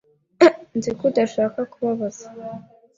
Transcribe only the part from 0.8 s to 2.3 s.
ko udashaka kubabaza.